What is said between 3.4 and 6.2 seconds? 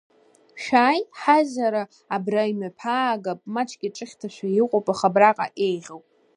маҷк иҿыхьҭашәа иҟоуп, аха абраҟа еиӷьуп.